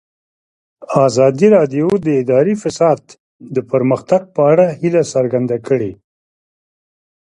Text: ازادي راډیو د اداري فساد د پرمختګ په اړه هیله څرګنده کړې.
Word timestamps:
ازادي 1.05 1.47
راډیو 1.57 1.87
د 2.05 2.07
اداري 2.21 2.55
فساد 2.63 2.99
د 3.55 3.57
پرمختګ 3.71 4.21
په 4.35 4.41
اړه 4.51 4.65
هیله 4.79 5.01
څرګنده 5.13 5.57
کړې. 5.67 5.91